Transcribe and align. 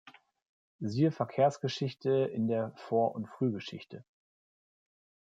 Siehe 0.79 1.11
Verkehrsgeschichte 1.11 2.09
in 2.09 2.47
der 2.47 2.71
Vor- 2.75 3.13
und 3.13 3.27
Frühgeschichte. 3.27 4.03